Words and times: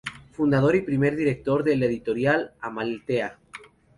Fundador 0.31 0.75
y 0.75 0.81
primer 0.81 1.15
director 1.15 1.63
de 1.63 1.75
la 1.77 1.85
editorial 1.85 2.53
"Amaltea". 2.59 3.37